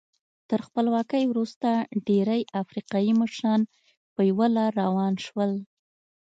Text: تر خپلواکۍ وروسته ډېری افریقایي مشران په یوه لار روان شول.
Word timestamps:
تر 0.49 0.59
خپلواکۍ 0.67 1.23
وروسته 1.31 1.69
ډېری 2.07 2.41
افریقایي 2.61 3.13
مشران 3.21 3.61
په 4.13 4.21
یوه 4.29 4.47
لار 4.55 4.71
روان 4.83 5.13
شول. 5.25 5.51